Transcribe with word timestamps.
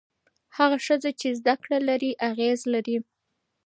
هغه 0.57 0.77
ښځه 0.85 1.09
چې 1.19 1.27
زده 1.39 1.55
کړه 1.63 1.77
لري، 1.89 2.11
اغېز 2.29 2.59
لري. 2.73 2.97